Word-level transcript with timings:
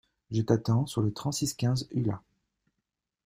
Je 0.31 0.41
t'attends 0.41 0.87
sur 0.87 1.01
le 1.03 1.13
trente 1.13 1.33
six 1.35 1.53
quinze 1.53 1.87
Ulla. 1.91 2.23